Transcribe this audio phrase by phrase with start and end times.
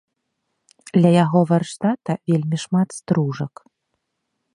[1.01, 3.53] Ля яго варштата вельмі шмат стружак.